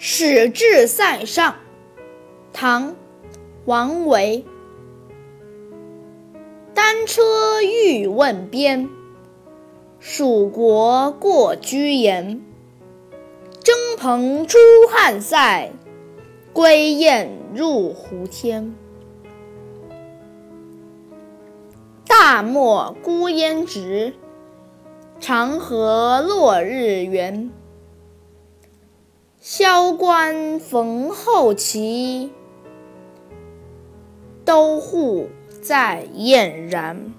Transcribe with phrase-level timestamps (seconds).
[0.00, 1.56] 使至塞上，
[2.52, 2.90] 唐·
[3.64, 4.44] 王维。
[6.72, 8.88] 单车欲问边，
[9.98, 12.40] 属国过居延。
[13.64, 14.56] 征蓬出
[14.88, 15.72] 汉塞，
[16.52, 18.76] 归雁入胡天。
[22.06, 24.14] 大漠孤烟直，
[25.18, 27.50] 长河落日圆。
[29.50, 32.30] 萧关逢候骑，
[34.44, 35.30] 都护
[35.62, 37.14] 在燕然。